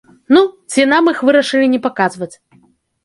[0.35, 0.41] Ну,
[0.71, 2.31] ці нам іх вырашылі не паказваць.